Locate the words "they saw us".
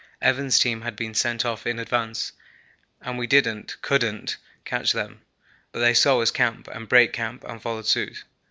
5.81-6.31